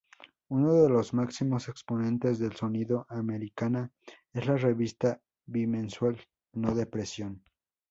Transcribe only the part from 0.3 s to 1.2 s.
Uno de los